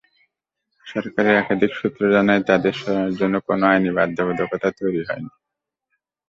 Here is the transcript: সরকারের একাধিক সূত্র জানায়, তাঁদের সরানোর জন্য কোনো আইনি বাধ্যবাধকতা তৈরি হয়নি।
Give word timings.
সরকারের 0.85 1.35
একাধিক 1.37 1.71
সূত্র 1.75 2.01
জানায়, 2.15 2.43
তাঁদের 2.49 2.73
সরানোর 2.73 3.13
জন্য 3.19 3.35
কোনো 3.47 3.63
আইনি 3.67 3.91
বাধ্যবাধকতা 3.97 4.69
তৈরি 4.79 5.01
হয়নি। 5.07 5.31